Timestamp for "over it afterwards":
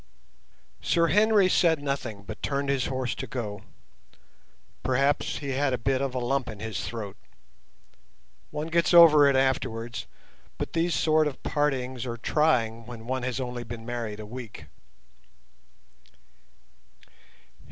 8.95-10.07